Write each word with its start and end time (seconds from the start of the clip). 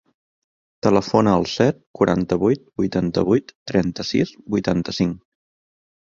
Telefona 0.85 1.33
al 1.39 1.45
set, 1.51 1.77
quaranta-vuit, 1.99 2.65
vuitanta-vuit, 2.83 3.55
trenta-sis, 3.75 4.35
vuitanta-cinc. 4.57 5.23